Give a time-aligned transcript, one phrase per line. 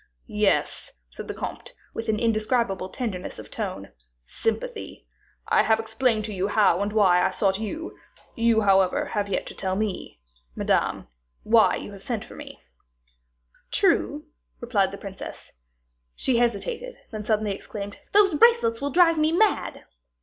[0.25, 3.89] "Yes," said the comte, with an indescribable tenderness of tone,
[4.23, 5.05] "sympathy.
[5.47, 7.95] I have explained to you how and why I sought you;
[8.33, 10.19] you, however, have yet to tell me,
[10.55, 11.07] Madame,
[11.43, 12.59] why you sent for me."
[13.69, 14.25] "True,"
[14.59, 15.51] replied the princess.
[16.15, 19.83] She hesitated, and then suddenly exclaimed, "Those bracelets will drive me mad."